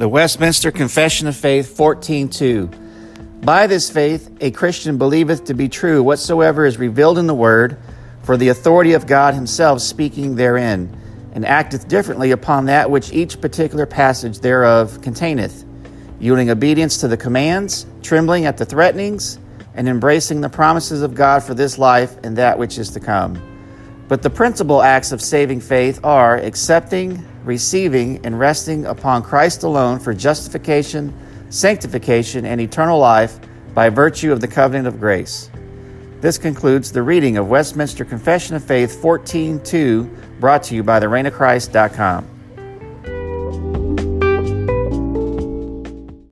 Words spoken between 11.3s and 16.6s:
and acteth differently upon that which each particular passage thereof containeth, yielding